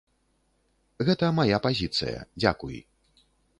Гэта 1.09 1.29
мая 1.41 1.61
пазіцыя, 1.67 2.25
дзякуй. 2.43 2.83